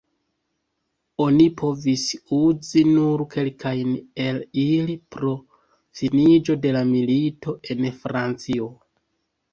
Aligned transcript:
Oni 1.25 1.45
povis 1.61 2.05
uzi 2.37 2.83
nur 2.87 3.23
kelkajn 3.35 3.93
el 4.25 4.41
ili 4.63 4.95
pro 5.17 5.35
finiĝo 6.01 6.57
de 6.65 6.73
la 6.79 6.83
milito, 6.95 7.57
en 7.77 7.91
Francio. 8.03 8.73